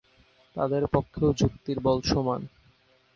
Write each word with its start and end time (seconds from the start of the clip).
তাঁদের 0.55 0.83
পক্ষেও 0.93 1.29
যুক্তির 1.33 1.77
বল 1.79 1.99
সমান। 2.03 2.41